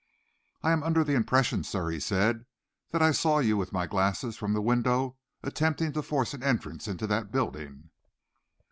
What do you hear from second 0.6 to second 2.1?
"I am under the impression, sir," he